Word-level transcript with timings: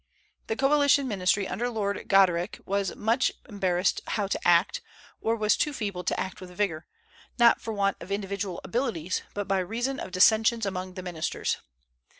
The 0.47 0.55
coalition 0.55 1.07
ministry 1.07 1.47
under 1.47 1.69
Lord 1.69 2.07
Goderich 2.07 2.59
was 2.65 2.95
much 2.95 3.31
embarrassed 3.47 4.01
how 4.07 4.25
to 4.25 4.47
act, 4.47 4.81
or 5.21 5.35
was 5.35 5.55
too 5.55 5.73
feeble 5.73 6.03
to 6.05 6.19
act 6.19 6.41
with 6.41 6.49
vigor, 6.49 6.87
not 7.37 7.61
for 7.61 7.71
want 7.71 7.97
of 8.01 8.11
individual 8.11 8.59
abilities, 8.63 9.21
but 9.35 9.47
by 9.47 9.59
reason 9.59 9.99
of 9.99 10.09
dissensions 10.11 10.65
among 10.65 10.95
the 10.95 11.03
ministers. 11.03 11.57